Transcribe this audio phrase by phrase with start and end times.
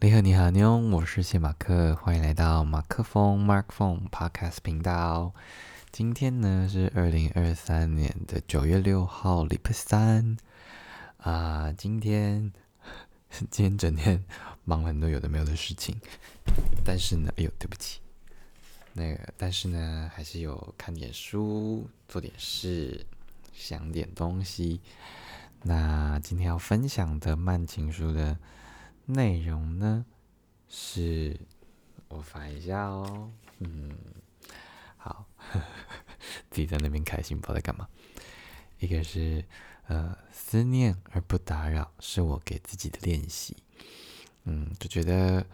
[0.00, 5.32] 你好，你好，妞，我是谢马克，欢迎来到马克风 Mark Phone Podcast 频道。
[5.90, 10.36] 今天呢是二零二三年的九月六号，礼拜三
[11.18, 11.72] 啊。
[11.72, 12.52] 今天
[13.50, 14.22] 今天整天
[14.64, 15.98] 忙了很多有的没有的事情，
[16.84, 18.00] 但是呢，哎呦，对不起，
[18.92, 23.06] 那个，但是呢，还是有看点书，做点事，
[23.54, 24.82] 想点东西。
[25.62, 28.36] 那今天要分享的慢情书的。
[29.06, 30.06] 内容呢，
[30.68, 31.38] 是
[32.08, 33.94] 我翻一下哦，嗯，
[34.96, 35.26] 好，
[36.50, 37.86] 自己在那边开心，不知道在干嘛。
[38.78, 39.44] 一个是
[39.88, 43.56] 呃，思念而不打扰，是我给自己的练习。
[44.44, 45.46] 嗯，就觉得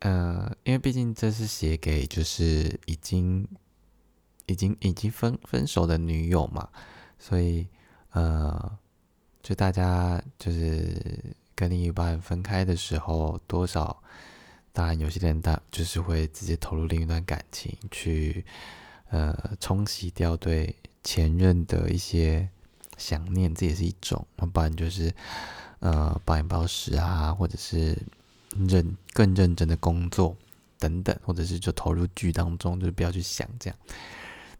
[0.00, 3.46] 呃，因为毕竟这是写给就是已经
[4.46, 6.68] 已经已经分分手的女友嘛，
[7.18, 7.68] 所以
[8.12, 8.78] 呃，
[9.42, 11.36] 就大家就是。
[11.58, 14.00] 跟另一半分开的时候，多少
[14.72, 18.44] 当然有些人他就是会直接投入另一段感情，去
[19.10, 22.48] 呃冲洗掉对前任的一些
[22.96, 25.12] 想念，这也是一种；不然就是
[25.80, 27.98] 呃暴饮暴食啊，或者是
[28.56, 30.36] 认更认真的工作
[30.78, 33.76] 等等，或者是就投入剧当中，就不要去想这样。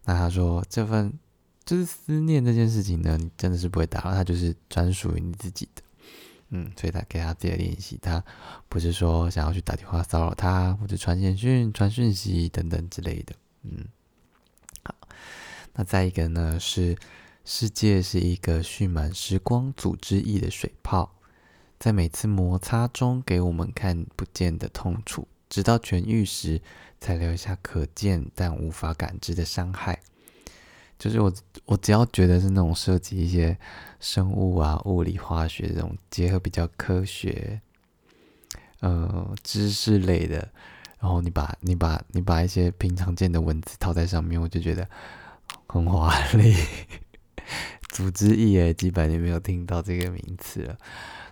[0.05, 1.17] 那他说这份
[1.65, 5.83] 就是思念这件事情呢，你真的是不会打扰，它就是专属于你自己的。
[6.51, 8.25] 嗯，所以他给他自己的练习，他
[8.69, 13.35] 不是说想要去打电话骚扰他，或者传简讯、传讯息等等之类的。
[13.63, 13.87] 嗯，
[14.83, 14.95] 好，
[15.75, 16.97] 那再一个呢是
[17.45, 21.15] 世界是一个蓄满时光组织液的水泡，
[21.79, 26.63] 在每次摩擦中给我们看不见的痛楚，直到痊愈时
[27.01, 30.01] 才留下可见但无法感知的伤害。
[30.99, 31.33] 就是我，
[31.65, 33.57] 我只要觉得是那种涉及一些
[34.01, 37.61] 生物啊、物理、化学这种结合比较科学，
[38.81, 40.51] 呃，知识类的，
[40.99, 44.89] 然后你把你把你把一些平常见的文字套在上面，我就觉得
[45.67, 46.55] 很华丽。
[47.91, 50.77] 组织液基本就没有听到这个名词了，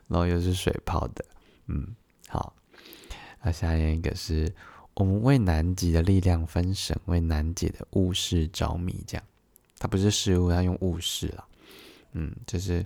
[0.09, 1.25] 然后又是水泡的，
[1.67, 1.95] 嗯，
[2.29, 2.55] 好。
[3.43, 4.53] 那下面一个是
[4.95, 9.25] 我们为南极的力量分神，为南极的物事着迷，这样。
[9.79, 11.45] 它不是事物，它用物事了。
[12.13, 12.85] 嗯，就是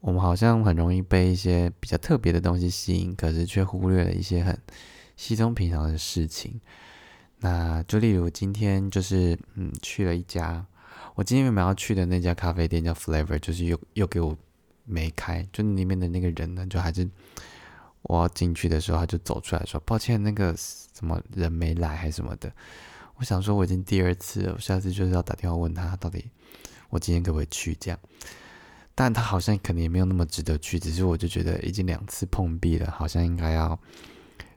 [0.00, 4.58] 我们好像很容易被一些比较特别的东西吸引，可是却忽略了一些很
[5.16, 6.60] 稀松平常的事情。
[7.38, 10.64] 那就例如今天就是嗯去了一家，
[11.14, 14.36] 我今天原本要去的那家咖啡店叫 Flavor，就是又又给我
[14.84, 17.08] 没开，就里面的那个人呢，就还是
[18.02, 22.50] 我要进去的时候，他就走出来说抱歉，那个什么人没来还是什么的。
[23.18, 26.30] 我想说，我已经第二次了，我下次就是要打电话问他，到底
[26.90, 27.98] 我今天可不可以去这样。
[28.94, 33.78] 但他好像可能也没有那么值得去，只是我就觉得已经两次碰壁了，好像应该要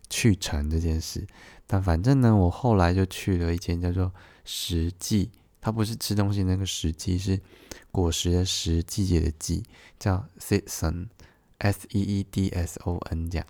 [0.10, 1.26] 去成这件事。
[1.66, 5.32] 但反正呢，我后来就去了一间叫做“实际”，
[5.62, 7.40] 它不是吃东西那个“实际”，是
[7.92, 9.64] 果实的“实”，季节的“季”，
[9.98, 13.48] 叫 “season”，s e e d s o n 这样。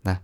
[0.00, 0.18] 那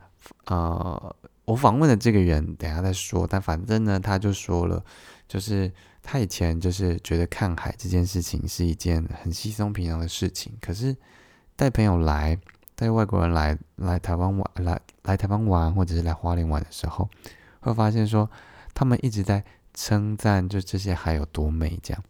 [0.47, 1.15] 呃。
[1.49, 3.27] 我访问的这个人，等下再说。
[3.27, 4.85] 但反正呢，他就说了，
[5.27, 5.73] 就是
[6.03, 10.53] 他以前就是觉得看海这件事情是一件很稀松平常的事情。
[10.61, 10.95] 可是
[11.57, 12.39] 带朋友来，
[12.75, 17.09] 带外国人来来台湾玩，来来台湾玩，或者是来花莲玩的时候，
[17.61, 18.31] 会发现说，
[18.75, 19.43] 他们一直在
[19.73, 21.81] 称赞，就这些海有多美。
[21.83, 22.05] 这样，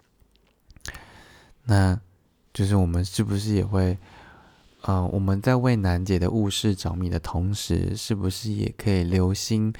[1.62, 2.00] 那
[2.52, 3.96] 就是我们是不是也会？
[4.82, 9.72] 呃，我们在为难解的物事着迷的同时，是不是也可以留心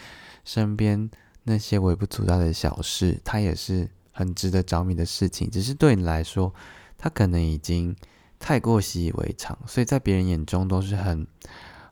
[0.44, 1.09] 身边
[1.44, 3.20] 那些微不足道的小事？
[3.25, 5.48] 它也是很值得着迷的事情。
[5.48, 6.53] 只是对你来说，
[6.98, 7.94] 它可能已经
[8.41, 11.25] 太过习以为常，所以在别人眼中都是很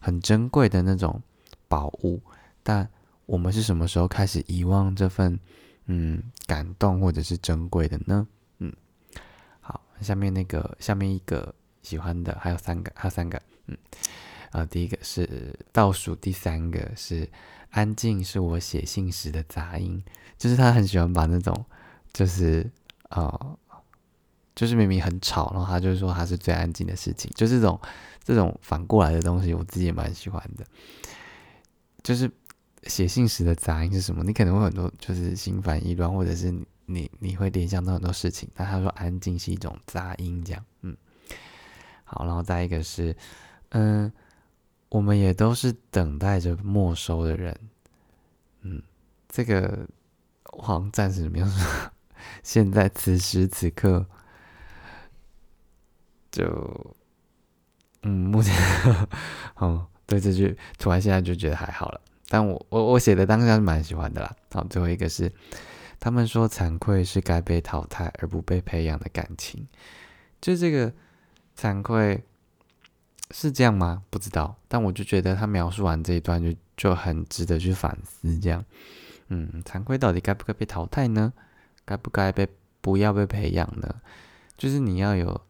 [0.00, 1.22] 很珍贵的那种
[1.68, 2.20] 宝物。
[2.64, 2.90] 但
[3.24, 5.38] 我们是什么时候开始遗忘这份
[5.86, 8.26] 嗯感动或者是珍贵的呢？
[8.58, 8.72] 嗯，
[9.60, 11.54] 好，下面那个，下面一个。
[11.86, 13.78] 喜欢的还有三个，还有三个，嗯，
[14.50, 17.28] 呃，第一个是倒数第三个是
[17.70, 20.02] 安静，是我写信时的杂音，
[20.36, 21.64] 就是他很喜欢把那种，
[22.12, 22.68] 就是
[23.10, 23.58] 呃，
[24.56, 27.80] 就是明明很吵，然后他就说他是最安静的事情，就这种
[28.24, 30.66] 这种反过来的东西，我自己也蛮喜欢的。
[32.02, 32.28] 就是
[32.84, 34.24] 写信时的杂音是什么？
[34.24, 36.52] 你可能会很多，就是心烦意乱，或者是
[36.86, 40.96] 你你会联想到很多事情，但他说安静是一种杂音，这样，嗯。
[42.08, 43.14] 好，然后再一个是，
[43.70, 44.10] 嗯，
[44.88, 47.54] 我们也都是等待着没收的人，
[48.62, 48.80] 嗯，
[49.28, 49.86] 这个
[50.52, 51.90] 我好像暂时没有说，
[52.44, 54.06] 现在此时此刻，
[56.30, 56.96] 就，
[58.02, 58.54] 嗯，目前，
[59.56, 62.00] 哦，对这句突然现在就觉得还好了。
[62.28, 64.34] 但我我我写的当下是蛮喜欢的啦。
[64.52, 65.32] 好，最后一个是，
[65.98, 69.66] 他们说惭愧是该被淘汰而不被培养的感情，
[70.40, 70.92] 就这个
[71.56, 72.22] 惭愧
[73.30, 74.02] 是这样吗？
[74.10, 74.56] 不知道。
[74.68, 78.38] 但我就觉得他描述完这一段就就很值得去反思。
[78.38, 78.64] 这样，
[79.28, 81.32] 嗯，惭愧到底该不该被淘汰呢？
[81.84, 82.46] 该不该被
[82.80, 84.02] 不要被培养呢？
[84.56, 85.40] 就是你要有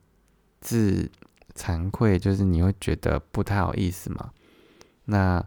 [0.60, 1.10] 自
[1.54, 4.30] 惭愧，就是你会觉得不太好意思嘛？
[5.04, 5.44] 那。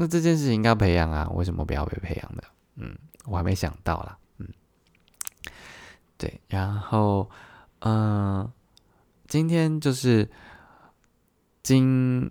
[0.00, 2.44] 那这件事情应该培养啊，为什么不要被培养的？
[2.76, 4.16] 嗯，我还没想到啦。
[4.36, 4.46] 嗯，
[6.16, 7.28] 对，然后，
[7.80, 8.48] 嗯，
[9.28, 10.26] 今天就是
[11.62, 12.30] 今，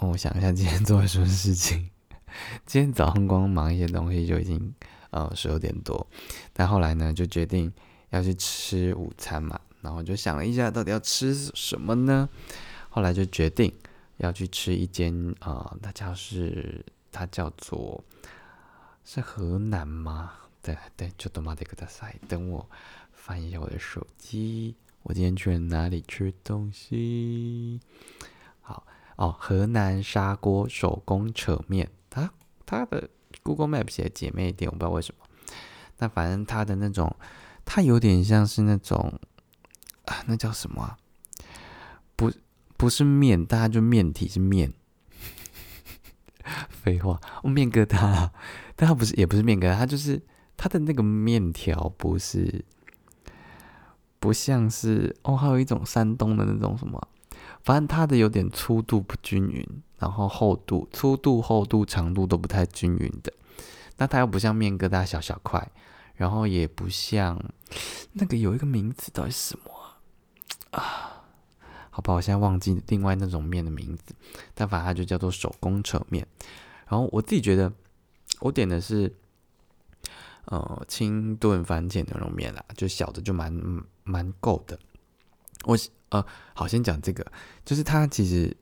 [0.00, 1.90] 我想一下今天做了什么事情。
[2.64, 4.74] 今天早上光忙一些东西就已经
[5.10, 6.06] 呃十二点多，
[6.54, 7.70] 但后来呢就决定
[8.08, 12.26] 要去吃午餐嘛，然后就想了一下到底要吃什么呢？
[12.88, 13.70] 后来就决定
[14.16, 16.84] 要去吃一间啊，它叫是。
[17.12, 18.04] 它叫做
[19.04, 20.32] 是河南吗？
[20.62, 22.14] 对对，就多马这个大赛。
[22.28, 22.70] 等我
[23.12, 27.80] 翻一下我的手机，我今天去了哪里吃东西？
[28.60, 28.86] 好
[29.16, 31.90] 哦，河南砂锅手工扯面。
[32.08, 32.30] 它
[32.66, 33.08] 它的
[33.42, 35.24] Google Map 写姐妹店，我不知道为什么。
[35.98, 37.16] 那反正它的那种，
[37.64, 39.18] 它有点像是那种
[40.04, 40.96] 啊，那叫什么啊？
[42.16, 42.32] 不
[42.76, 44.72] 不是面，但它就面体是面。
[46.68, 48.30] 废话，面疙瘩，
[48.74, 50.20] 但它不是，也不是面疙瘩，它就是
[50.56, 52.64] 它的那个面条不是，
[54.20, 57.08] 不像是哦，还有一种山东的那种什么，
[57.62, 59.66] 反正它的有点粗度不均匀，
[59.98, 63.32] 然后厚度、粗度、厚度、长度都不太均匀的。
[63.96, 65.70] 那它又不像面疙瘩小小块，
[66.14, 67.42] 然后也不像
[68.12, 71.24] 那个有一个名字，到底是什么啊？
[71.90, 74.14] 好吧，我现在忘记另外那种面的名字，
[74.54, 76.26] 但反正它就叫做手工扯面。
[76.86, 77.72] 然后我自己觉得，
[78.40, 79.12] 我点的是
[80.46, 83.52] 呃清炖番茄牛肉面啦，就小的就蛮
[84.04, 84.78] 蛮够的。
[85.64, 85.76] 我
[86.10, 86.24] 呃
[86.54, 87.24] 好先讲这个，
[87.64, 88.56] 就是它其实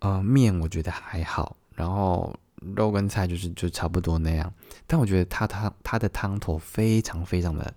[0.00, 2.34] 呃面我觉得还好，然后
[2.76, 4.52] 肉跟菜就是就差不多那样。
[4.86, 7.74] 但我觉得它汤它的汤头非常非常的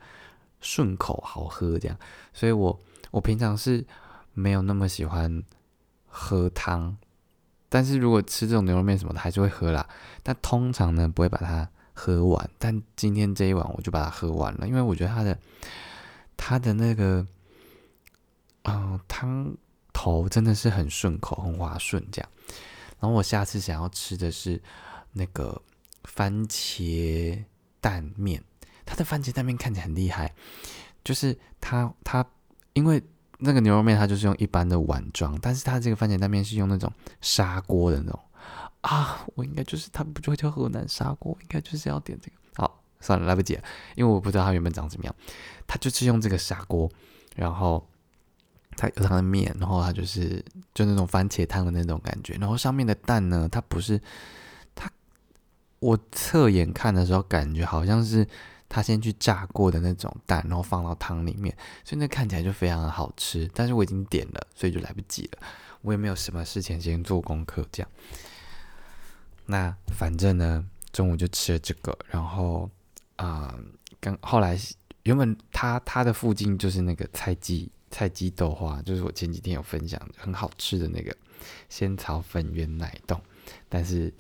[0.62, 1.98] 顺口好喝，这样，
[2.34, 2.80] 所以我
[3.12, 3.86] 我平常是。
[4.38, 5.42] 没有那么喜欢
[6.08, 6.98] 喝汤，
[7.70, 9.88] 但是如果吃这种牛肉面什么的，还是会喝啦。
[10.22, 12.50] 但通常呢，不会把它喝完。
[12.60, 15.40] 但今天这一碗，我就把它喝完了，因为我觉得它的
[16.38, 17.26] 它的那个，
[18.64, 19.56] 嗯，汤
[19.94, 22.30] 头真的是很顺口，很滑顺这样。
[23.00, 24.62] 然后我下次想要吃的是
[25.12, 25.62] 那个
[26.04, 27.44] 番茄
[27.80, 28.44] 蛋面，
[28.86, 30.34] 它的番茄蛋面看起来很厉害，
[31.04, 32.26] 就是它它
[32.74, 33.02] 因为。
[33.38, 36.90] 那个牛肉面它就是用一般的碗装，但是它这个番茄蛋面是用那种
[37.20, 38.20] 砂锅的那种
[38.80, 42.38] 啊，我应该就是它不就会叫河南砂锅，应该就是要点这个。
[43.06, 43.64] 算了，来不及了，
[43.96, 45.16] 因为我不知道它原本长怎么样。
[45.68, 46.90] 它就是用这个砂锅，
[47.36, 47.88] 然后
[48.76, 50.44] 它有它的面，然后它就是
[50.74, 54.02] 就那种番茄汤的那种感觉，然后上面的蛋呢，它不是
[54.74, 54.90] 它，
[55.80, 58.28] 我侧眼看的时候感觉好像是。
[58.68, 63.50] 他先去炸过的那种蛋，然后放到汤里面，所以那看起来就非常的好吃。
[63.54, 65.48] 但是我已经点了，所以就来不及了。
[65.82, 67.90] 我也没有什么事前先做功课这样。
[69.46, 72.70] 那反正呢，中午就吃了这个，然后
[73.16, 73.58] 啊，
[74.00, 74.58] 刚后来
[75.04, 81.16] 原本他他的附近就是那个菜鸡菜鸡豆花，就是我前几天有分享很好吃的那个
[81.70, 83.22] 仙草粉圆奶冻，
[83.70, 84.14] 但是。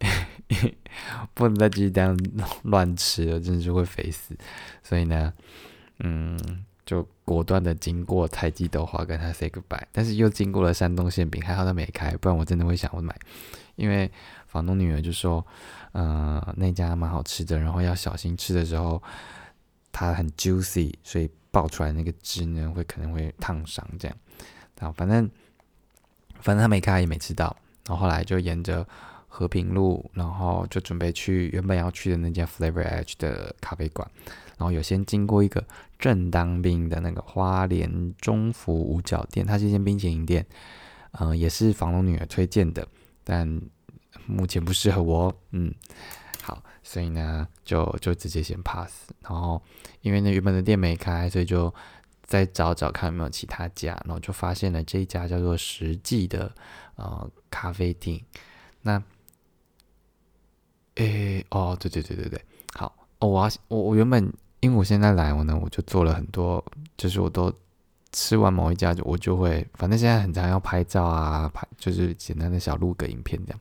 [1.32, 2.16] 不能再继续这样
[2.64, 4.36] 乱吃了，真的是会肥死。
[4.82, 5.32] 所以呢，
[6.00, 6.38] 嗯，
[6.84, 13.18] 就果断的经过菜鸡豆花跟他 say goodbye，但是又经过了山东馅饼，还好他没开，不然我真的会想买。
[13.76, 14.10] 因为
[14.54, 15.44] 房东女儿就说，
[15.92, 19.02] 嗯，那家蛮好吃的，然后要小心吃的时候，
[19.90, 24.16] 它很 juicy，所以爆出来那个汁呢会可能会烫伤这样。
[24.78, 25.28] 然后反正
[26.40, 27.56] 反正他没开也没吃到，
[27.86, 28.86] 然后后来就沿着。
[29.36, 34.08] 和平路，然后就准备去原本要去的那家 Flavor Edge 的咖啡馆，
[34.56, 35.60] 然后有先经过一个
[35.98, 40.46] 正当兵的那个花莲中福五角店，它是一间冰淇淋店，
[41.18, 42.86] 嗯，也是房东女儿推荐的，
[43.24, 43.60] 但
[44.26, 45.74] 目前不适合我，嗯，
[46.42, 49.60] 好，所以呢，就就直接先 pass，然后
[50.02, 51.72] 因为那原本的店没开，所以就
[52.22, 56.52] 再找找看有没有其他家，然后就发现了这一家叫做实际的
[56.96, 58.22] 呃咖啡厅，
[58.82, 59.02] 那。
[60.96, 62.40] 诶，哦，对对对对对，
[62.72, 66.64] 好，哦，我要我我原本因为我现在来我呢，我就做了很多，
[66.96, 67.52] 就是我都
[68.12, 73.60] 吃完某一家，就我就会，反正现在很常要拍照啊，拍就是简单的小录个影片这样，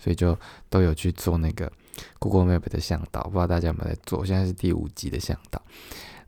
[0.00, 0.36] 所以就
[0.68, 1.70] 都有去做那个
[2.18, 4.24] Google Map 的向导，不知道大家有没有在做？
[4.24, 5.62] 现在是第五集的向导，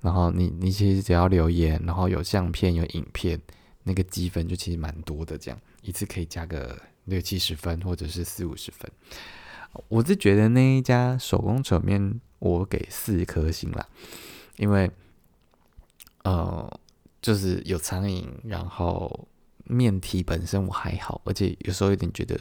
[0.00, 3.40] 然后你你其实只要留言，然后有相片有影片，
[3.82, 8.88] 那个积分就其实蛮多的，这样一次可以加个六七十分或者是四五十分。
[9.88, 13.88] 我是觉得那一家手工扯面我给四颗星啦，
[14.58, 14.90] 因为
[16.24, 16.78] 呃。
[17.22, 19.28] 就是有苍蝇，然后
[19.62, 22.36] 面体本身我还好，而且有时候有点觉得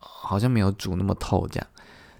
[0.00, 1.66] 好像没有煮那么透这样，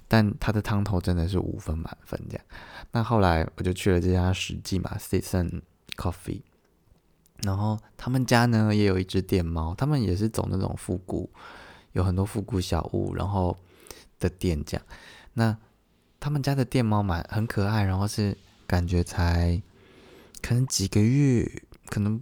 [0.07, 2.45] 但它的汤头真的是五分满分这样。
[2.93, 5.63] 那后来我就去了这家实际嘛，Season
[5.97, 6.43] Coffee，
[7.43, 11.29] 然后他们家呢也有一只电猫，他们也是走那种复古，
[11.93, 13.57] 有很多复古小屋，然后
[14.19, 14.87] 的店这样。
[15.35, 15.57] 那
[16.21, 19.61] 他们家的电猫蛮很可爱，然后是感觉才。
[20.43, 21.47] 可能几个月，
[21.91, 22.19] 可能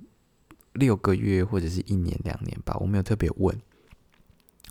[0.73, 3.57] 六个月或者是一年两年吧，我没有特别问。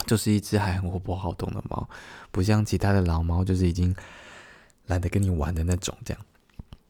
[0.08, 1.88] 就是一只还很活泼好动的猫，
[2.32, 3.96] 不像其他的老猫，就是已经
[4.88, 5.96] 懒得跟你玩的那种。
[6.04, 6.26] 这样，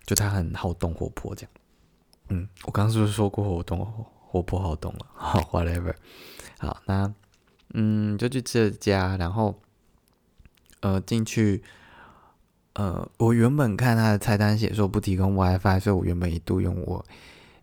[0.05, 1.51] 就它很好动活泼这样。
[2.29, 3.79] 嗯，我刚刚是不是说过活动
[4.21, 5.07] 活泼好动了？
[5.13, 5.93] 好，whatever。
[6.59, 7.13] 好，那
[7.74, 9.59] 嗯，就去这家，然后
[10.79, 11.63] 呃进去。
[12.74, 17.03] 呃，我原本看他的菜单写说不提供 WiFi，所以我原本一度用我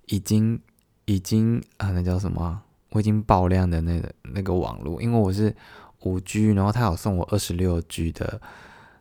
[0.06, 0.60] 已经
[1.04, 2.63] 已经啊，那叫什么？
[2.94, 5.52] 我已经爆量的那个那个网络，因为我是
[6.04, 8.40] 五 G，然后他有送我二十六 G 的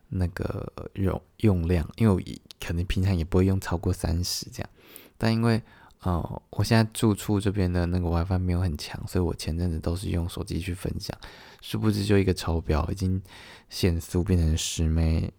[0.08, 2.20] 那个用用量，因为我
[2.60, 4.68] 可能平常也不会用超过三十这样，
[5.16, 5.62] 但因为
[6.00, 11.16] 呃，我现在住处这边的那个 WiFi 没有很强，所以我前阵子都是用手机去分享，
[11.62, 13.22] 殊不知就一个超标，已经
[13.70, 15.32] 限速变成十枚。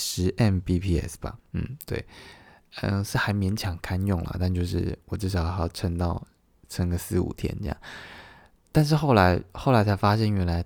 [0.00, 2.04] 十 Mbps 吧，嗯，对，
[2.82, 6.24] 嗯，是还勉强堪用了，但就是我至少还要撑到
[6.68, 7.76] 撑个四五天这样。
[8.72, 10.64] 但是后来后来才发现，原来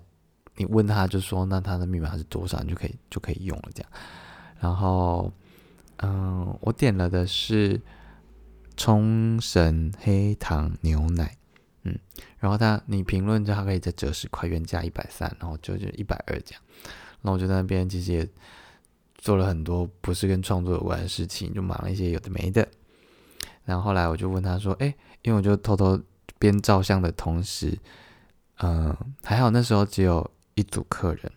[0.57, 3.91] 你问他就说，那他的密码是多少，你就可以就可以用了这样。
[4.59, 5.31] 然后，
[5.97, 7.81] 嗯，我点了的是
[8.77, 11.35] 冲绳黑糖牛奶，
[11.83, 11.97] 嗯，
[12.39, 16.61] 然后他你评论就他可以再折十块，原价一百三，然后就就一百二这样。
[17.21, 18.27] 然后我就在那边其实也。
[19.15, 22.67] 做了很多不是跟创作有关的事情，就忙了一些有的没的。
[23.63, 24.93] 然后后来我就问他说：“哎，
[25.23, 25.99] 因为我就偷偷
[26.39, 27.77] 边照相的同时，
[28.59, 31.31] 嗯，还好那时候只有一组客人，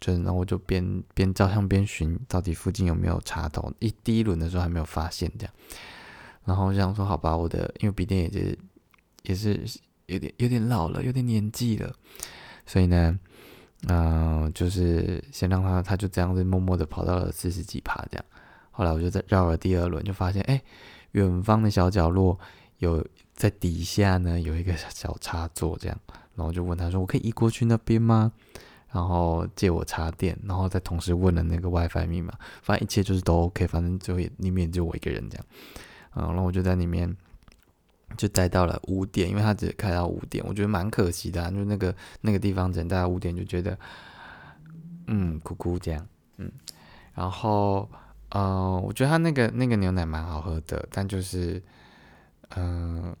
[0.00, 3.72] 就然后我就边边照相边寻到底附近有没有插头。
[3.80, 5.54] 一第一轮的时候还没有发现这样，
[6.44, 8.58] 然后我想说好吧，我的因为笔电也是
[9.22, 11.92] 也是有点有点老了，有点年纪了，
[12.64, 13.18] 所以呢。”
[13.88, 18.24] 嗯，就是先让他，他就这样子默默的跑到了四十几趴这样。
[18.70, 20.60] 后来我就在绕了第二轮，就发现哎，
[21.12, 22.38] 远方的小角落
[22.76, 23.02] 有
[23.40, 25.98] 在底下呢有一个小插座这样，
[26.34, 28.30] 然后就问他说：“我可以移过去那边吗？”
[28.92, 35.46] 然后借我插电，然后再同时问了那个 WiFi 密码，反正一切就是都 OK，反正最后里面就我一个人这样。
[36.16, 37.16] 嗯，然后我就在里面。
[38.16, 41.48] 就待到了五点，因为他只开到五点，我觉得蛮可惜的。
[41.52, 43.78] 就那个那个地方，只能待到五点，就觉得，
[45.06, 46.04] 嗯，哭哭这样，
[46.38, 46.50] 嗯。
[47.14, 47.88] 然后，
[48.30, 51.62] 呃，我觉得他那个那个牛奶蛮好喝的，但就是，
[52.56, 53.14] 嗯，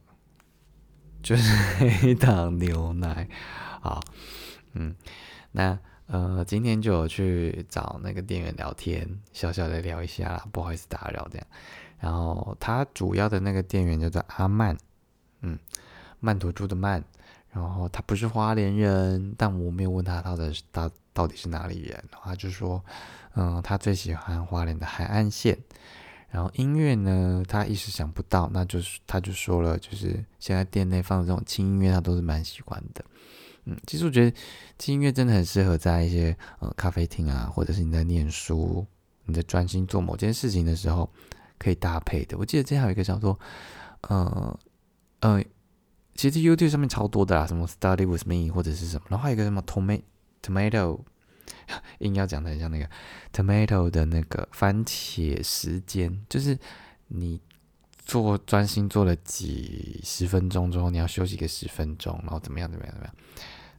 [1.22, 1.42] 就是
[2.00, 3.28] 黑糖牛奶，
[3.80, 4.00] 好，
[4.72, 4.94] 嗯。
[5.52, 11.46] 那呃，今天就有去找那个店员聊天，小小的聊一下，不好意思打扰这样。
[11.98, 14.76] 然后他主要的那个店员叫做阿曼，
[15.42, 15.58] 嗯，
[16.20, 17.04] 曼陀珠的曼。
[17.52, 22.04] 然后他不是花莲人，但我没有问他到底他到底是哪里人。
[22.22, 22.84] 他就说，
[23.34, 25.58] 嗯，他最喜欢花莲的海岸线。
[26.30, 33.04] 然后音乐呢，他一时想不到，那就是他就说了，就是现在店内放的这种轻音乐，他都是蛮喜欢的。
[33.64, 34.36] 嗯，其实我觉得
[34.78, 38.86] 轻音乐真的很适合在一些呃咖啡厅啊，或者是你在念书、
[39.24, 41.08] 你在专心做某件事情的时候。
[41.62, 43.38] 可以搭配的，我记得之前还有一个叫做，
[44.08, 44.58] 呃，
[45.20, 45.44] 呃，
[46.14, 50.00] 其实 YouTube 上面超多的啦，什么 Study with me 或者是什么，然后还有一个什么 Tomato
[50.42, 51.00] Tomato，
[52.00, 52.88] 硬要讲的很像那个
[53.32, 56.58] Tomato 的那个番茄时间，就是
[57.08, 57.40] 你
[58.04, 63.14] 做专心做了几十分钟之后，你要休息个十分钟，然后怎么样怎么样怎么样，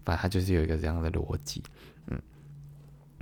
[0.04, 1.64] 反正它就是有一个这样的逻辑，
[2.08, 2.22] 嗯。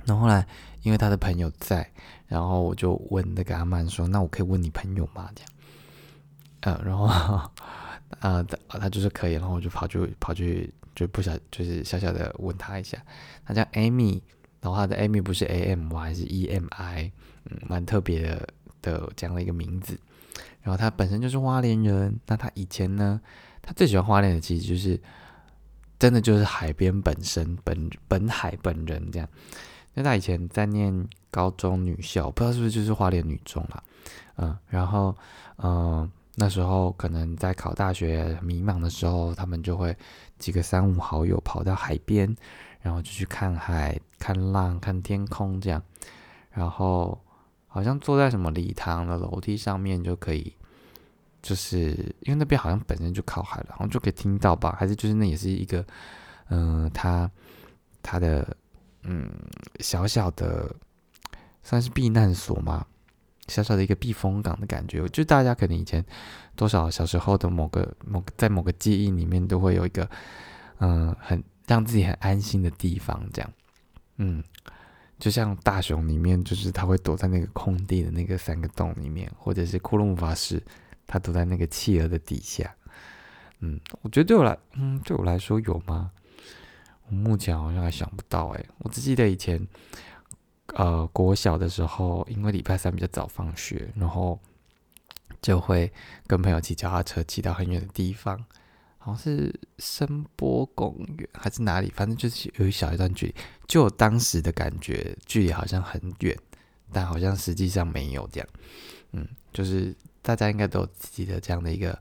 [0.06, 0.46] 然后后来，
[0.82, 1.90] 因为他的朋友在，
[2.26, 5.50] 然后我就问那个阿曼说：“那我可以问你朋友吗？”这样，
[6.78, 7.04] 呃，然后，
[8.20, 12.98] 啊，他他就是可以，然后我就跑去跑去，就不小就是小小的问他一下，
[13.44, 14.22] 他叫 Amy，
[14.60, 17.12] 然后他的 Amy 不是 A M Y 是 E M I，
[17.44, 18.48] 嗯，蛮特别的
[18.82, 19.98] 的这样的一个名字。
[20.62, 23.20] 然后他本身就是花莲人，那他以前呢，
[23.62, 25.00] 他最喜欢花莲的其实就是
[25.98, 29.28] 真的就是海边本身本本海本人这样。
[29.94, 33.82] 那他以前在念高中女校，不知道是不是就是花莲女中啦，
[34.36, 35.16] 嗯，然后
[35.56, 39.94] 嗯那时候可能在考大学迷茫的时候，他们就会
[40.40, 42.34] 几个三五好友跑到海边，
[42.80, 45.80] 然后就去看海、看浪、看天空这样，
[46.50, 47.16] 然后。
[47.72, 50.52] 好像坐在什么礼堂的楼梯上面就可以，
[51.40, 51.90] 就是
[52.22, 54.74] 因为那边好像本身就靠海了，然后就可以听到吧？
[54.76, 55.86] 还是就是那也是一个，
[56.48, 57.30] 嗯，他
[58.02, 58.56] 他的
[59.04, 59.30] 嗯
[59.78, 60.74] 小小的
[61.62, 62.84] 算是避难所嘛，
[63.46, 65.08] 小小的一个避风港的感觉。
[65.10, 66.04] 就大家可能以前
[66.60, 70.06] 多少小时候的某个某个在某个记忆里面都会有一个
[70.78, 73.50] 嗯很让自己很安心的地方，这样，
[74.18, 74.44] 嗯。
[75.18, 80.62] 就像大熊里面，就是他会躲在那个空地的那个三个洞里面，或者是库洛姆法师，
[81.06, 82.74] 他躲在那个企鹅的底下。
[83.58, 86.10] 嗯，我觉得对我来，嗯，对我来说有吗？
[87.06, 88.64] 我目前好像还想不到哎。
[88.78, 89.60] 我只记得以前，
[90.74, 94.40] 呃，国小的时候，因为礼拜三比较早放学，然后
[95.40, 95.92] 就会
[96.26, 98.44] 跟朋友骑脚踏车骑到很远的地方。
[99.02, 103.34] 好像是声波公园还是哪里，反正就是有一小一段距离。
[103.66, 106.36] 就当时的感觉，距离好像很远，
[106.92, 108.48] 但好像实际上没有这样。
[109.12, 111.98] 嗯，就是大家应该都有自己的这样的一个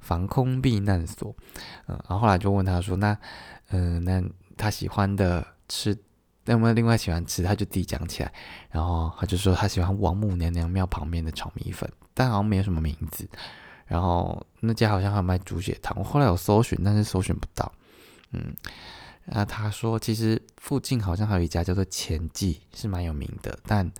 [0.00, 1.36] 防空避难所。
[1.86, 3.18] 嗯，然后后来就问他说：“那，
[3.68, 4.24] 嗯，那
[4.56, 5.94] 他喜欢的吃，
[6.46, 8.32] 那有没有另外喜欢吃？”他就自己讲起来。
[8.70, 11.86] 然后他就说他喜欢王母娘娘庙旁边的炒米粉，
[12.18, 13.28] 但好像没有什么名字。
[13.86, 17.72] 然后那家好像还卖猪血汤，我后来有搜寻，但是搜寻不到。
[18.32, 18.52] 嗯，
[19.24, 23.90] 那他说其实附近好像还有一家叫做前记，是蛮有名的，但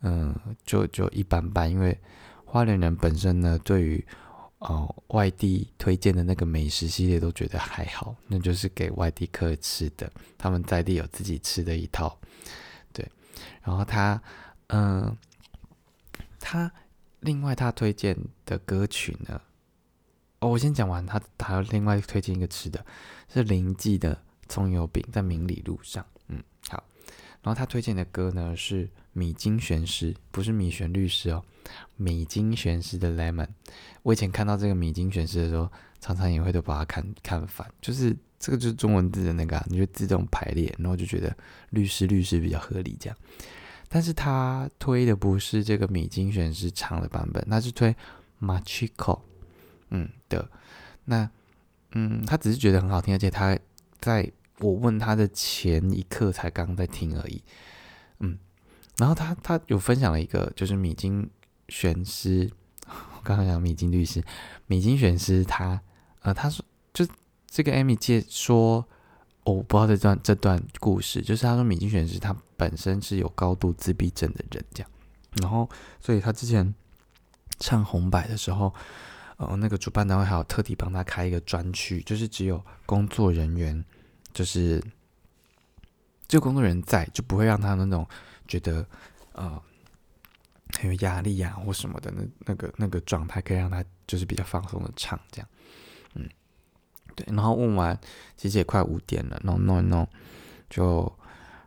[0.00, 0.32] 嗯，
[0.64, 1.68] 就就一般般。
[1.68, 1.98] 因为
[2.44, 4.02] 花莲人本身呢，对于
[4.60, 12.16] 哦外地推荐的那个美食系列都觉得还好，那就是给外地客吃的，他们在地有自己吃的一套。
[12.90, 13.06] 对，
[13.60, 14.22] 然后他
[14.68, 15.14] 嗯，
[16.38, 16.72] 他。
[17.20, 19.40] 另外，他推荐的歌曲呢？
[20.40, 21.04] 哦，我先讲完。
[21.04, 22.84] 他还要另外推荐一个吃的，
[23.28, 26.04] 是林记的葱油饼，在明理路上。
[26.28, 26.82] 嗯，好。
[27.42, 31.44] 然后他推荐的歌呢是米津玄师，不是米玄律师哦，
[31.96, 33.48] 米津玄师的 Lemon。
[34.02, 41.34] 我以前看到这个米津玄师的时候，常常也会都把它看看反，就是这个就是中文字的那个，啊你就自动排列，然后就觉得
[41.70, 43.16] 律师律师比较合理这样。
[43.92, 47.92] 但是他推的不是这个米津玄师唱的版本，他是推
[48.40, 49.18] Machiko，
[49.88, 50.48] 嗯的，
[51.06, 51.28] 那
[51.90, 53.58] 嗯，他只是觉得很好听，而且他
[53.98, 57.42] 在我问他的前一刻才刚在听而已，
[58.20, 58.38] 嗯，
[58.98, 61.28] 然后他他有分享了一个就是米津
[61.68, 62.48] 玄师，
[62.86, 64.22] 我刚刚讲米津律师，
[64.68, 65.82] 米津玄师他
[66.20, 67.04] 呃他说就
[67.48, 68.86] 这个 Amy 介说。
[69.44, 74.90] 我不知道这段这段故事，就是他说米津玄师他本身是有高度自闭症的人，这样，
[75.40, 75.68] 然后
[76.00, 76.74] 所以他之前
[77.58, 78.72] 唱红白的时候，
[79.38, 83.82] 呃，那个主办单位还有特地帮他开一个专区，就是只有工作人员，
[84.32, 84.82] 就是
[86.28, 88.06] 就工作人员在，就不会让他那种
[88.46, 88.86] 觉得
[89.32, 89.60] 呃
[90.78, 95.48] 很有压力呀或什么的那那个那个状态，可以让他就是比较放松的唱这样。
[96.14, 96.28] 嗯
[97.14, 97.98] 对，然后问完，
[98.36, 100.08] 其实也快五点了，弄弄弄，
[100.68, 101.12] 就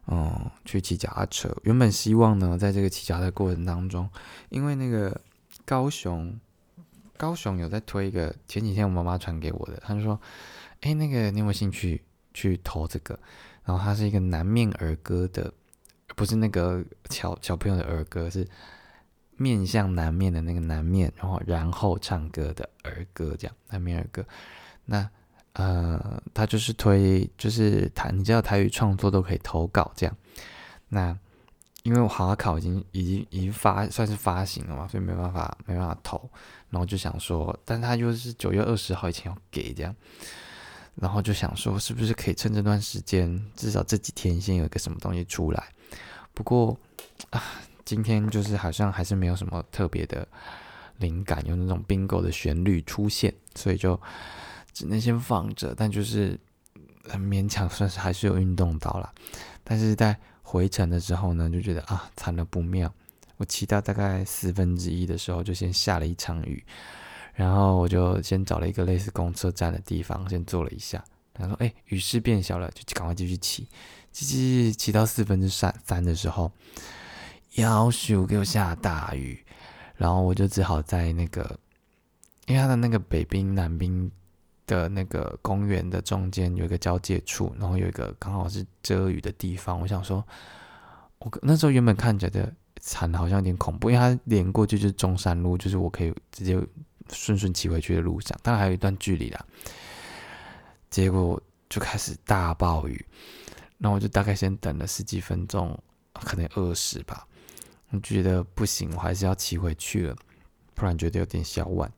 [0.08, 1.56] 嗯去骑脚踏车。
[1.64, 4.10] 原本希望呢，在这个骑脚踏车过程当中，
[4.50, 5.22] 因为那个
[5.66, 6.40] 高雄，
[7.18, 10.20] 高雄有在推一个，前几天我妈妈传给我的，她就说，
[10.82, 12.02] 哎，那个你有没有兴趣
[12.34, 13.18] 去投这个？
[13.64, 15.54] 然后它是一个南面儿歌的，
[16.16, 18.48] 不是那个小小朋友的儿歌，是
[19.38, 24.26] 面向南面的那个南面，然后然后唱歌的儿歌，这样南面儿歌，
[24.86, 25.10] 那。
[25.54, 30.18] 呃，他就是推，就是台，你知道台语创作都可以投稿这样。
[30.90, 31.16] 那
[31.84, 36.30] 因为我好好考已经已经已经发算是发行了嘛，所以没办法没办法投。
[36.72, 39.96] 然后就想说，但他又是九月二十号以前要给这样，
[40.96, 45.64] 然后就想说，是不是可以趁这段时间，至少这几天先有一个什么东西出来。
[46.34, 46.76] 不过
[47.30, 47.40] 啊，
[47.86, 50.28] 今天就是好像还是没有什么特别的
[50.98, 54.02] 灵感，有那种 bingo 的旋律出现，所以就。
[54.74, 56.40] 只能先放着，但就是
[57.04, 59.14] 很勉强，算是还是有运动到了。
[59.64, 62.94] 但是在回程的时候呢，就觉得啊，惨了不妙。
[63.38, 66.64] 我骑到大概四分之一的时候，就先下了一场雨，
[67.34, 71.04] 然后我就先找了一个类似公车站的地方，先坐了一下。
[71.34, 73.68] 他说：“哎，雨势变小了，就赶快继续骑。”
[74.14, 76.52] 骑骑骑到四分之三三的时候，
[77.56, 79.44] 要求给我下大雨，
[79.96, 81.60] 然后我就只好在那个
[82.46, 84.12] 因为它的那个北滨南滨
[84.66, 89.80] 的那个公园的中间有一个交界处，然后有一个刚好是遮雨的地方。
[89.80, 90.26] 我想说，
[91.20, 96.60] 我那时候原本看起来的惨好像有点恐怖，因为它连过去就是中山路，就是我可以直接
[97.12, 99.46] 顺顺骑回去的路上，当然还有一段距离啦。
[100.90, 103.06] 结果就开始大暴雨，
[103.78, 105.78] 然后我就大概先等了十几分钟，
[106.14, 107.28] 可能二十吧。
[107.90, 110.16] 我觉得不行，我还是要骑回去了，
[110.74, 111.92] 不然觉得有点小晚。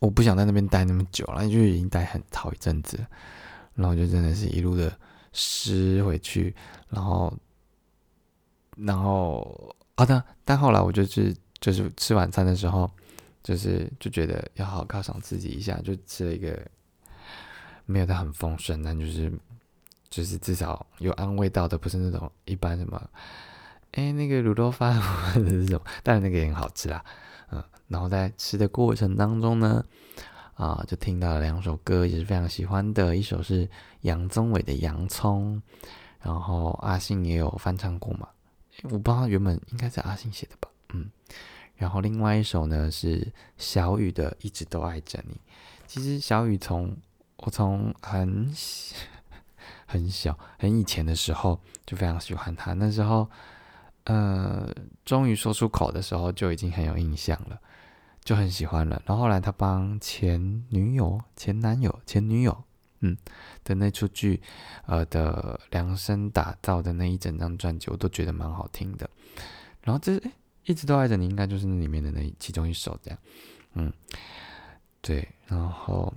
[0.00, 3.04] 我不想在那边待那么久了，就已经待很好一阵子，
[3.74, 4.96] 然后就真的是一路的
[5.32, 6.54] 湿回去，
[6.88, 7.32] 然后，
[8.76, 12.88] 然后啊，但但后来我就是就是吃晚餐的时候，
[13.42, 16.56] 就是就觉得要好好犒赏自己一下，就吃了一个
[17.84, 19.32] 没有的很丰盛，但就是
[20.08, 23.10] 就是至少有安慰到的，不是那种一般什么，
[23.92, 27.04] 哎，那个卤肉饭或者是什么，当然那个也很好吃啦。
[27.88, 29.84] 然后在吃的过程当中呢，
[30.54, 33.16] 啊，就听到了两首歌，也是非常喜欢的。
[33.16, 33.68] 一首是
[34.02, 35.60] 杨宗纬的《洋葱》，
[36.22, 38.28] 然后阿信也有翻唱过嘛，
[38.84, 41.10] 我不知道原本应该是阿信写的吧，嗯。
[41.76, 45.34] 然后另外一首呢是小雨的《一直都爱着你》。
[45.86, 46.94] 其实小雨从
[47.36, 48.52] 我从很
[49.86, 53.30] 很小很以前的时候就非常喜欢他，那时候
[54.04, 54.68] 呃
[55.04, 57.58] 终于说出口的时候就已经很有印象了。
[58.28, 62.62] 就很喜欢了，然后后来他帮前女友、前男友、前女友，
[63.00, 63.16] 嗯
[63.64, 64.42] 的那出剧，
[64.84, 69.08] 呃的量身打造的那一整张专辑，我都觉得蛮好听的。
[69.80, 70.20] 然后这
[70.66, 73.18] 一直都爱着你，应该就是那里面的那其中一首这样，
[73.72, 73.90] 嗯，
[75.00, 76.12] 对，然后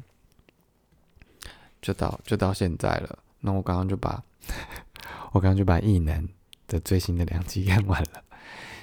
[1.82, 3.20] 就到就到现在了。
[3.40, 4.22] 那我刚刚就把
[5.32, 6.22] 我刚刚就把《异能》
[6.68, 8.22] 的最新的两集看完了，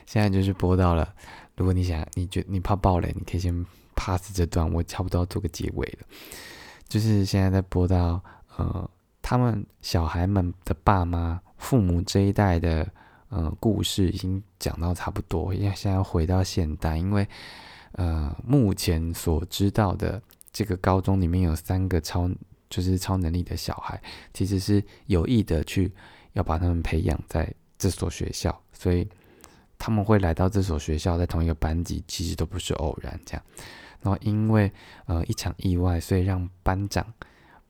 [0.07, 1.15] 现在就是播到了。
[1.59, 3.67] 如果你想，你觉你怕爆雷，你可以先
[3.97, 6.07] pass 这段，我差不多要做个结尾了。
[6.89, 8.23] 就是现在在播到，
[8.57, 8.89] 呃，
[9.21, 12.89] 他们小孩们的爸妈、父母这一代的，
[13.29, 17.27] 呃，故事已经讲到差不多，因为现在回到现代，因为，
[17.93, 22.31] 呃，目前所知道的这个高中里面有三个超，
[22.71, 24.01] 就是超能力的小孩，
[24.33, 25.93] 其实是有意的去
[26.35, 29.05] 要把他们培养在这所学校，所以。
[29.79, 33.43] 他们会来到这所学校，在同一个班级，其实都不是偶然这样。
[34.03, 34.71] 然后因为
[35.07, 37.07] 呃一场意外，所以让班长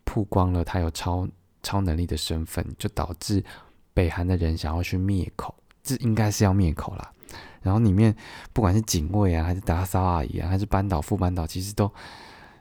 [0.05, 1.29] 曝光了他有超
[1.62, 3.44] 超能力的身份，就导致
[3.94, 7.12] 北韩的人想要去灭口，这应该是要灭口啦。
[7.61, 8.14] 然后里面
[8.53, 11.92] 不管是警卫啊，还是打扫阿姨啊，还是班导副班导，其实都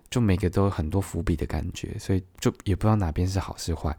[0.09, 3.95] 就每个都有很多伏笔的感觉，所以就也不知道哪边是好是坏。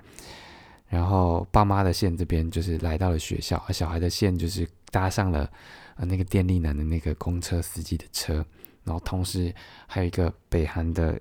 [0.89, 5.51] 然后爸妈的线这边就是来到了学校，而小孩的线就是搭上了
[5.97, 8.45] 呃那个电力男的那个公车司机的车，
[8.85, 9.55] 然后同时
[9.87, 11.21] 还有一个北韩的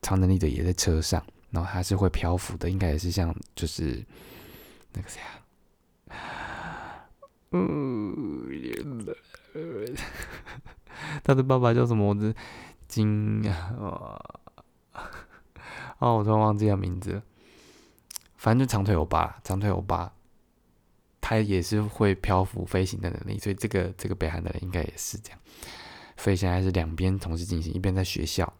[0.00, 4.02] 超能力的也在车上，然后他是会漂浮的，应该也是像就是
[4.94, 5.44] 那个谁啊，
[7.50, 8.48] 嗯，
[11.22, 12.08] 他的爸爸叫什么？
[12.08, 12.34] 我的
[12.88, 14.18] 金啊，
[15.98, 17.20] 哦，我突然忘记他名字。
[18.42, 20.12] 反正就长腿欧巴，长腿欧巴，
[21.20, 25.38] 他也是会漂浮飞行的能力，所以这个这个北韩的人应该也是这样。
[26.16, 28.52] 所以现在是两边同时进行，一边在学校，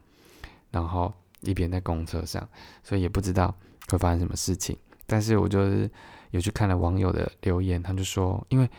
[0.70, 2.48] 然后一边在公车上，
[2.84, 3.52] 所以也不知道
[3.88, 4.78] 会发生什么事情。
[5.04, 5.90] 但是我就是
[6.30, 8.70] 有去看了网友的留言，他就说，因为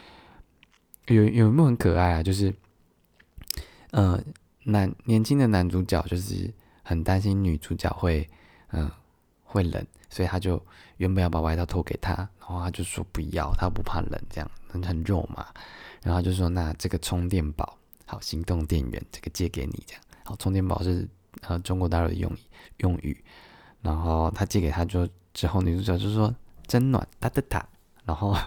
[1.07, 2.23] 有有没有很可爱啊？
[2.23, 2.55] 就是，
[3.91, 4.17] 呃，
[4.63, 6.49] 男年轻的男主角就是
[6.81, 8.29] 很担心女主角会，
[8.69, 8.89] 嗯，
[9.53, 9.85] 会冷。
[10.09, 10.63] 所以他就
[10.97, 15.47] 原本要把外套脱给他，然后他就说不要，他不怕冷，这样很很肉嘛。
[16.03, 21.09] 然后就说那这个充电宝，好，行动电源这个借给你，这样好，充电宝是
[21.41, 22.31] 呃中国大陆的用
[22.77, 23.23] 用语。
[23.81, 26.31] 然后他借给他就之后，女主角就说
[26.67, 27.67] 真暖，哒哒哒。
[28.05, 28.37] 然后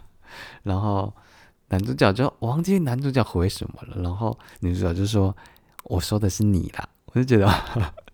[0.63, 1.13] 然后
[1.67, 4.01] 男主角就我忘记男主角回什么了。
[4.01, 5.37] 然后女主角就说
[5.83, 7.53] 我说的是你啦，我就觉得。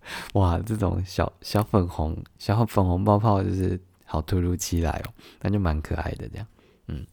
[0.35, 6.47] 哇，这种小小粉红、小粉红泡泡就是好突如其来哦，那就蛮可爱的这样。
[6.88, 7.07] 嗯，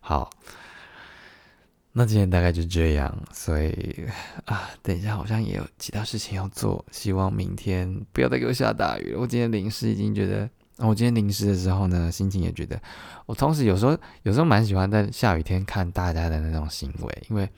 [0.00, 0.30] 好，
[1.92, 3.16] 那今天大概就这样。
[3.32, 4.04] 所以
[4.44, 9.20] 啊，等一下好像也有其他事情要做，希望明天不要再给我下大雨了。
[9.20, 12.78] 我今天淋湿已经觉得，我今天淋湿的时候呢，心情也觉得，
[13.24, 17.48] 我同时有时候有时候蛮喜欢在下雨天看大家的那种行为，因为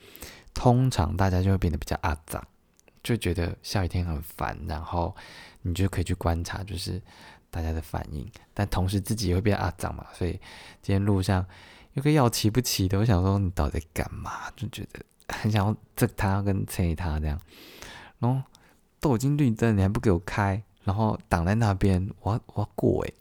[0.53, 2.41] 通常大家就会变得比较阿脏。
[3.03, 5.15] 就觉得下雨天很烦，然后
[5.61, 7.01] 你就可以去观察，就是
[7.49, 10.05] 大家的反应，但同时自己也会变阿脏嘛。
[10.13, 10.31] 所以
[10.81, 11.45] 今天路上
[11.93, 14.51] 有个要骑不骑的，我想说你到底干嘛？
[14.55, 14.99] 就觉得
[15.35, 17.39] 很想要这他跟催他这样，
[18.19, 18.41] 然后
[18.99, 23.13] 都已经绿灯，你还不给我开，然后挡在那边，我要我要过诶。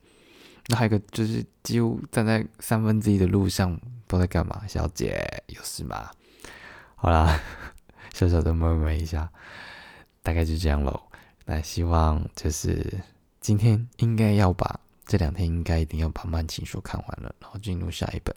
[0.66, 4.62] 那还有个就是几乎站在三分之一的路上，都在干嘛。
[4.68, 6.10] 小姐有事吗？
[6.94, 7.40] 好啦，
[8.12, 9.30] 小小的摸摸一下，
[10.28, 11.00] 大概就这样喽。
[11.46, 13.00] 那希望就是
[13.40, 18.36] 今天应该要把这两天应该一定要把慢情书看完了，然后进入下一本。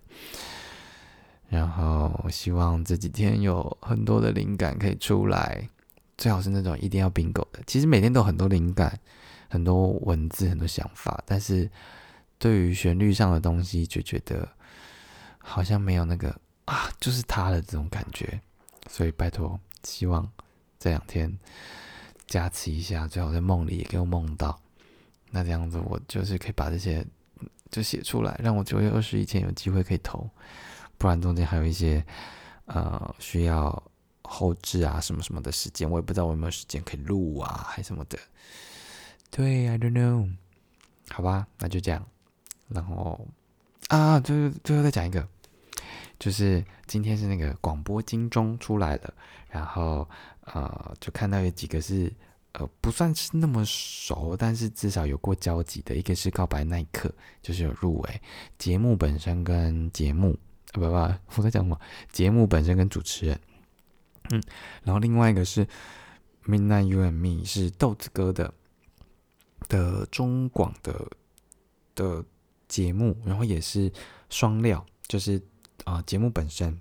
[1.50, 5.68] 然后希望这几天有很多的灵感可以出来，
[6.18, 7.60] 最好是那种一定要并购的。
[7.68, 8.98] 其实每天都很多灵感，
[9.50, 11.70] 很多文字，很多想法，但是
[12.40, 14.48] 对于旋律上的东西，就觉得
[15.40, 18.40] 好像没有那个啊，就是他的这种感觉。
[18.90, 20.26] 所以拜托，希望
[20.82, 21.32] 这两天
[22.26, 24.60] 加持一下，最好在梦里也给我梦到。
[25.30, 27.06] 那这样子，我就是可以把这些
[27.70, 30.28] 就写出来，让我九月二十以前有机会可以投。
[30.98, 32.04] 不然中间还有一些
[32.66, 33.84] 呃需要
[34.24, 38.18] 后置啊什么什么的时间，我也不知道我有没有时间可以录啊，还什么的。
[39.30, 40.34] 对，I don't know。
[41.12, 42.04] 好吧，那就这样。
[42.70, 43.28] 然后
[43.90, 45.28] 啊，最后最后再讲一个，
[46.18, 49.14] 就是今天是那个广播金钟出来了，
[49.50, 50.10] 然后
[50.54, 52.12] 呃就看到有几个是
[52.54, 58.22] 呃不算是那么熟，但是至少有过交集的，一个是告白那一刻，就是有入围
[58.58, 60.32] 节目本身跟节目。
[60.32, 60.40] 啊
[60.74, 60.88] 不不，
[61.36, 61.78] 我在讲什么？
[62.14, 63.38] 节目本身跟主持人，
[64.30, 64.42] 嗯，
[64.84, 65.66] 然后另外一个是
[66.46, 68.54] 《Midnight You and Me》，是豆子哥的
[69.68, 71.12] 的中广的
[71.94, 72.24] 的
[72.70, 73.92] 节目，然后也是
[74.30, 75.42] 双料，就是
[75.84, 76.80] 啊节目本身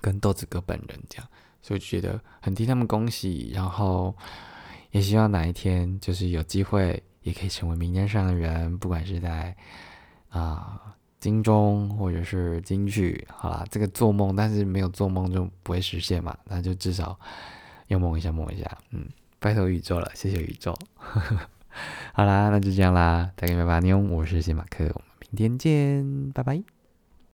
[0.00, 1.28] 跟豆子哥本人这样，
[1.62, 4.14] 所以觉得很替他们恭喜，然后
[4.90, 9.56] 也希望哪一天就是有机会也可以成为名单上的人，不管是在
[10.28, 10.80] 啊。
[11.20, 17.20] 金钟或者是金曲，好啦，这个做梦，但是没有做梦就不会实现嘛，那就至少
[17.88, 19.06] 要梦一下，梦一下，嗯，
[19.38, 20.74] 拜托宇宙了，谢谢宇宙，
[22.14, 26.79] 好啦，那就这样啦，大家拜拜，妞，我是谢马克，我们明天见，拜拜。